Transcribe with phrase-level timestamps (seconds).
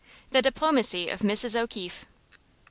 [0.31, 1.55] The Diplomacy Of Mrs.
[1.55, 2.07] O'Keefe.